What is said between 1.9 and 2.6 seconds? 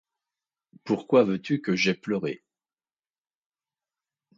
pleuré?